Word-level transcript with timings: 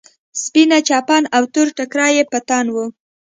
سپينه 0.43 0.77
چپن 0.87 1.23
او 1.35 1.43
تور 1.53 1.67
ټيکری 1.77 2.11
يې 2.17 2.23
په 2.31 2.39
تن 2.47 2.65
و. 2.73 2.77